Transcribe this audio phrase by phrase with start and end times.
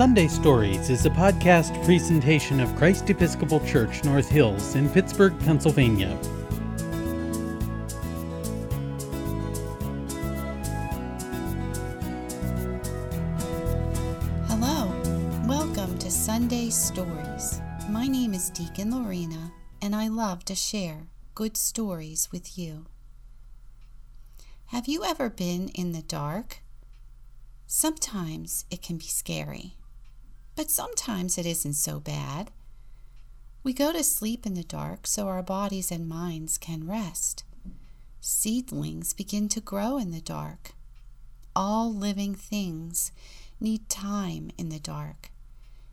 [0.00, 6.18] Sunday Stories is a podcast presentation of Christ Episcopal Church North Hills in Pittsburgh, Pennsylvania.
[14.48, 14.90] Hello,
[15.46, 17.60] welcome to Sunday Stories.
[17.90, 22.86] My name is Deacon Lorena, and I love to share good stories with you.
[24.68, 26.62] Have you ever been in the dark?
[27.66, 29.74] Sometimes it can be scary,
[30.60, 32.50] but sometimes it isn't so bad.
[33.62, 37.44] We go to sleep in the dark so our bodies and minds can rest.
[38.20, 40.72] Seedlings begin to grow in the dark.
[41.56, 43.10] All living things
[43.58, 45.30] need time in the dark,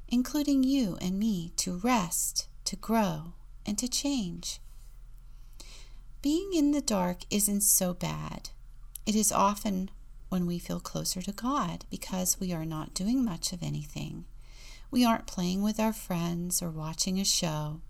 [0.10, 4.60] including you and me to rest, to grow, and to change.
[6.22, 8.50] Being in the dark isn't so bad.
[9.06, 9.92] It is often
[10.28, 14.26] when we feel closer to God because we are not doing much of anything.
[14.90, 17.82] We aren't playing with our friends or watching a show.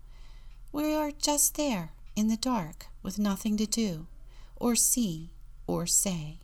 [0.72, 4.06] We are just there in the dark with nothing to do,
[4.56, 5.30] or see,
[5.66, 6.38] or say.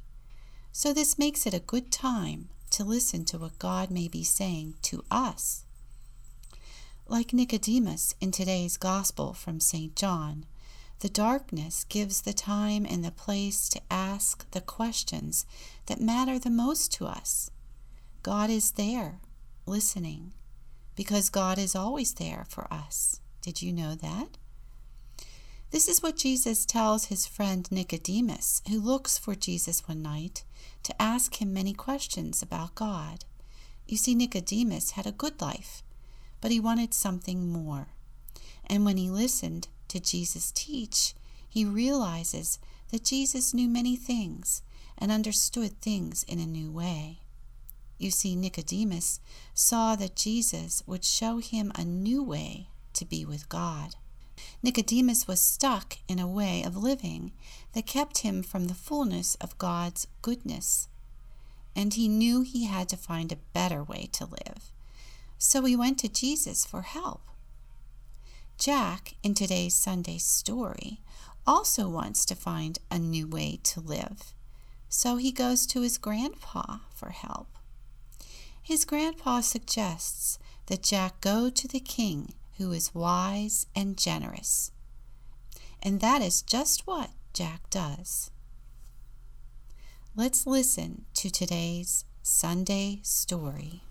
[0.71, 4.75] So, this makes it a good time to listen to what God may be saying
[4.83, 5.65] to us.
[7.07, 9.95] Like Nicodemus in today's Gospel from St.
[9.95, 10.47] John,
[11.01, 15.45] the darkness gives the time and the place to ask the questions
[15.87, 17.51] that matter the most to us.
[18.23, 19.21] God is there,
[19.67, 20.33] listening,
[20.97, 23.21] because God is always there for us.
[23.43, 24.39] Did you know that?
[25.71, 30.45] This is what Jesus tells his friend Nicodemus, who looks for Jesus one night
[30.85, 33.25] to ask him many questions about God.
[33.89, 35.83] You see, Nicodemus had a good life,
[36.41, 37.89] but he wanted something more.
[38.67, 41.15] And when he listened to Jesus teach,
[41.49, 42.59] he realizes
[42.91, 44.63] that Jesus knew many things
[44.97, 47.19] and understood things in a new way.
[47.99, 49.21] You see, Nicodemus
[49.55, 53.95] saw that Jesus would show him a new way to be with God.
[54.63, 57.33] Nicodemus was stuck in a way of living
[57.73, 60.89] that kept him from the fullness of God's goodness,
[61.77, 64.73] and he knew he had to find a better way to live.
[65.39, 67.23] So he went to Jesus for help.
[68.59, 71.01] Jack, in today's Sunday story,
[71.47, 74.33] also wants to find a new way to live.
[74.89, 77.49] So he goes to his grandpa for help.
[78.65, 84.73] His grandpa suggests that Jack go to the king who is wise and generous.
[85.83, 88.31] And that is just what Jack does.
[90.17, 93.83] Let's listen to today's Sunday story.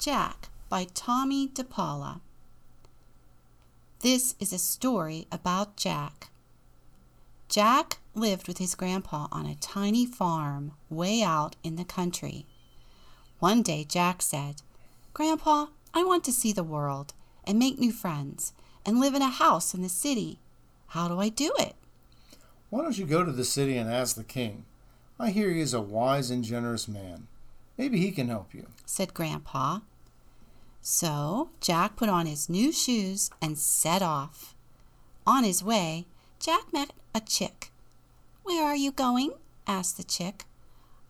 [0.00, 2.20] Jack by Tomie DePaola.
[4.00, 6.30] This is a story about Jack.
[7.50, 12.46] Jack lived with his grandpa on a tiny farm way out in the country.
[13.40, 14.62] One day Jack said,
[15.14, 17.12] Grandpa, I want to see the world
[17.42, 18.52] and make new friends
[18.86, 20.38] and live in a house in the city.
[20.88, 21.74] How do I do it?
[22.68, 24.64] Why don't you go to the city and ask the king?
[25.18, 27.26] I hear he is a wise and generous man.
[27.76, 29.80] Maybe he can help you, said Grandpa.
[30.82, 34.54] So Jack put on his new shoes and set off.
[35.26, 36.06] On his way,
[36.40, 37.70] Jack met a chick.
[38.44, 39.32] Where are you going?
[39.66, 40.46] asked the chick.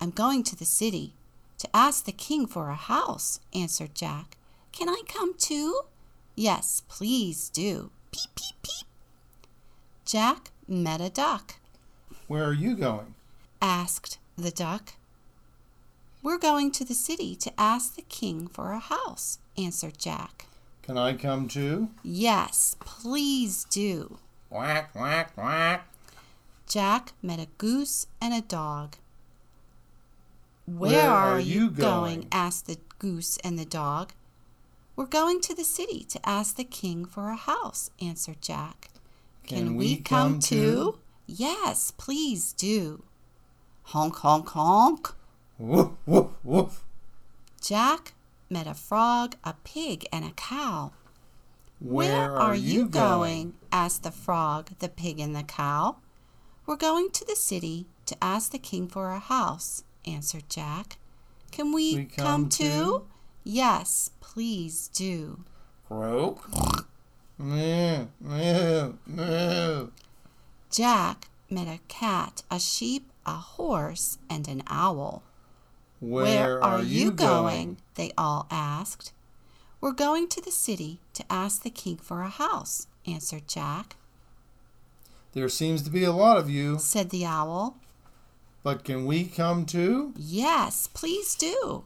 [0.00, 1.14] I'm going to the city
[1.58, 4.36] to ask the king for a house, answered Jack.
[4.72, 5.82] Can I come too?
[6.34, 7.92] Yes, please do.
[8.10, 8.88] Peep, peep, peep.
[10.04, 11.60] Jack met a duck.
[12.26, 13.14] Where are you going?
[13.62, 14.94] asked the duck.
[16.24, 20.46] We're going to the city to ask the king for a house, answered Jack.
[20.82, 21.90] Can I come too?
[22.02, 24.18] Yes, please do.
[24.50, 25.86] Quack, quack, quack.
[26.66, 28.96] Jack met a goose and a dog.
[30.66, 32.22] Where Where, are are, you going?
[32.22, 32.28] going?
[32.32, 34.12] asked the goose and the dog.
[34.96, 38.88] We're going to the city to ask the king for a house, answered Jack.
[39.46, 40.98] Can we come too?
[41.26, 43.04] Yes, please do.
[43.84, 45.14] Honk, honk, honk.
[45.58, 46.82] Woof, woof, woof.
[47.62, 48.14] Jack
[48.48, 50.92] met a frog, a pig, and a cow.
[51.80, 53.54] Where, are you going?
[53.72, 55.96] asked the frog, the pig, and the cow.
[56.66, 60.98] We're going to the city to ask the king for a house, answered Jack.
[61.50, 62.64] Can we, We come, come too?
[62.64, 63.06] too?
[63.44, 65.44] Yes, please do.
[65.88, 66.48] Croak.
[67.38, 69.88] Moo, moo, moo.
[70.70, 75.22] Jack met a cat, a sheep, a horse, and an owl.
[76.00, 77.78] Where, are, you going?
[77.94, 79.12] They all asked.
[79.80, 83.96] We're going to the city to ask the king for a house, answered Jack.
[85.32, 87.76] There seems to be a lot of you, Said the owl.
[88.62, 90.12] but can we come too?
[90.16, 91.84] Yes, please do.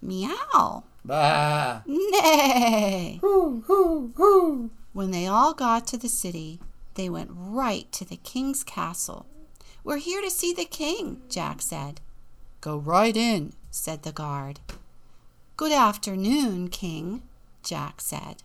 [0.00, 0.84] Meow.
[1.04, 1.82] Bah!
[1.86, 3.18] Nay.
[3.20, 4.70] Hoo, hoo, hoo!
[4.92, 6.60] When they all got to the city,
[6.94, 9.26] they went right to the king's castle.
[9.84, 12.00] We're here to see the king, Jack said.
[12.60, 14.60] Go right in, said the guard.
[15.58, 17.22] Good afternoon, king,
[17.64, 18.44] Jack said.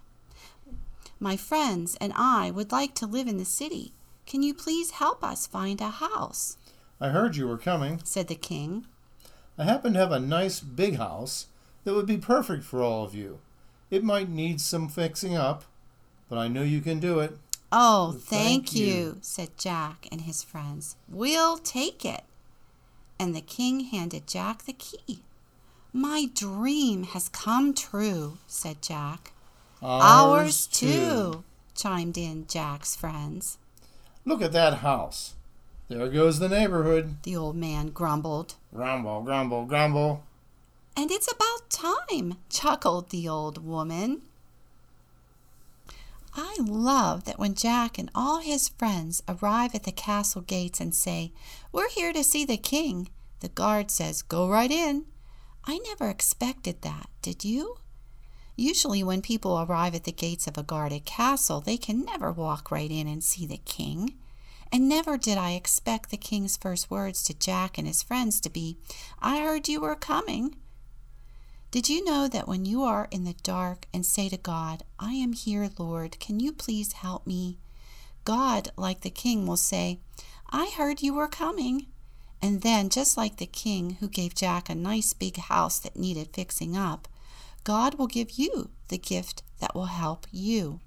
[1.20, 3.94] My friends and I would like to live in the city.
[4.26, 6.58] Can you please help us find a house?
[7.00, 8.02] I heard you were coming.
[8.04, 8.88] said the king.
[9.60, 11.46] I happen to have a nice big house
[11.84, 13.38] that would be perfect for all of you.
[13.92, 15.66] It might need some fixing up,
[16.30, 17.38] but I know you can do it.
[17.72, 19.18] Oh, Thank thank, you, you.
[19.22, 20.96] said Jack and his friends.
[21.08, 22.24] We'll take it.
[23.20, 25.22] And the king handed Jack the key.
[25.96, 29.32] My dream has come true, said Jack.
[29.80, 31.44] Ours too,
[31.76, 33.60] chimed in Jack's friends.
[34.26, 35.36] Look at that house.
[35.90, 37.18] There goes the neighborhood.
[37.22, 38.56] The old man grumbled.
[38.74, 40.24] Grumble, grumble, grumble.
[40.98, 44.24] And it's about time, chuckled the old woman.
[46.36, 50.96] I love that when Jack and all his friends arrive at the castle gates and
[50.96, 51.32] say,
[51.72, 53.10] We're here to see the king,
[53.42, 55.06] the guard says, Go right in.
[55.66, 57.78] I never expected that, did you?
[58.56, 62.70] Usually, when people arrive at the gates of a guarded castle, they can never walk
[62.70, 64.16] right in and see the king.
[64.72, 68.50] And never did I expect the king's first words to Jack and his friends to
[68.50, 68.78] be,
[69.22, 70.56] I heard you were coming.
[71.72, 75.14] Did you know that when you are in the dark and say to God, I
[75.14, 77.58] am here, Lord, can you please help me?
[78.26, 80.00] God, like the king, will say,
[80.52, 81.88] I heard you were coming.
[82.44, 86.34] And then, just like the king who gave Jack a nice big house that needed
[86.34, 87.08] fixing up,
[87.64, 90.82] God will give you the gift that will help you.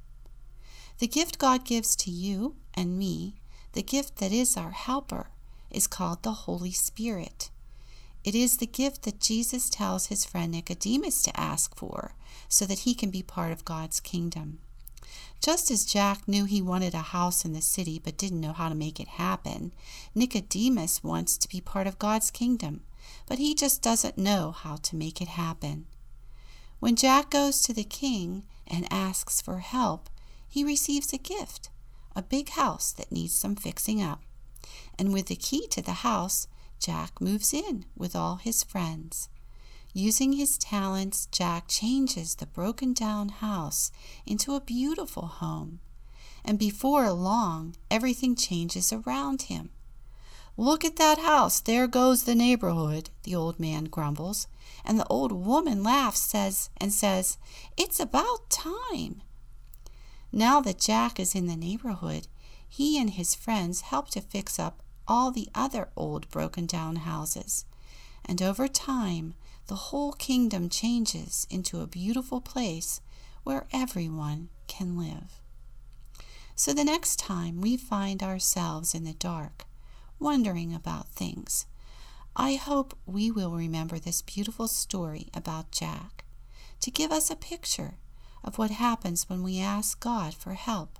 [0.99, 3.37] The gift God gives to you and me,
[3.73, 5.31] the gift that is our helper,
[5.71, 7.49] is called the Holy Spirit.
[8.23, 12.13] It is the gift that Jesus tells his friend Nicodemus to ask for
[12.51, 14.59] so that he can be part of God's kingdom.
[15.41, 18.69] Just as Jack knew he wanted a house in the city but didn't know how
[18.69, 19.73] to make it happen,
[20.15, 22.83] Nicodemus wants to be part of God's kingdom,
[23.27, 25.87] but he just doesn't know how to make it happen.
[26.81, 30.11] When Jack goes to the king and asks for help,
[30.49, 31.71] he receives a gift
[32.17, 34.23] a big house that needs some fixing up.
[34.99, 36.49] And with the key to the house,
[36.81, 39.29] Jack moves in with all his friends.
[39.99, 43.91] Using his talents, Jack changes the broken down house
[44.27, 45.81] into a beautiful home.
[46.45, 49.71] And before long, everything changes around him.
[50.59, 51.61] Look at that house.
[51.61, 54.49] There goes the neighborhood, the old man grumbles.
[54.85, 57.39] And the old woman laughs says and says,
[57.79, 59.23] It's about time.
[60.31, 62.29] Now that Jack is in the neighborhood,
[62.69, 67.65] he and his friends help to fix up all the other old broken down houses.
[68.27, 69.33] And over time,
[69.67, 73.01] the whole kingdom changes into a beautiful place
[73.43, 75.41] where everyone can live.
[76.55, 79.65] So the next time we find ourselves in the dark,
[80.19, 81.67] wondering about things,
[82.35, 86.25] I hope we will remember this beautiful story about Jack
[86.81, 87.95] to give us a picture
[88.45, 90.99] of what happens when we ask God for help.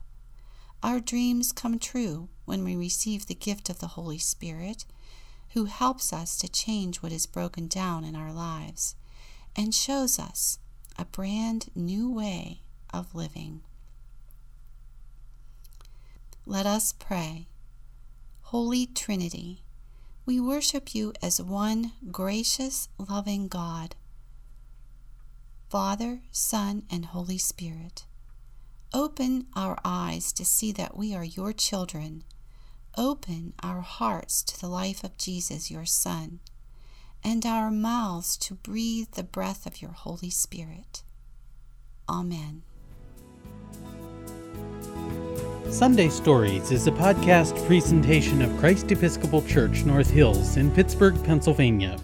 [0.83, 4.85] Our dreams come true when we receive the gift of the Holy Spirit,
[5.57, 8.95] who helps us to change what is broken down in our lives
[9.57, 10.59] and shows us
[10.99, 12.61] a brand new way
[12.93, 13.63] of living.
[16.45, 17.47] Let us pray.
[18.43, 19.63] Holy Trinity,
[20.27, 23.97] we worship you as one gracious, loving God.
[25.71, 28.05] Father, Son, and Holy Spirit.
[28.93, 32.25] Open our eyes to see that we are your children.
[32.99, 36.41] Open our hearts to the life of Jesus, your Son,
[37.23, 41.03] and our mouths to breathe the breath of your Holy Spirit.
[42.09, 42.63] Amen.
[45.69, 51.99] Sunday Stories is a podcast presentation of Christ Episcopal Church North Hills in Pittsburgh, Pennsylvania.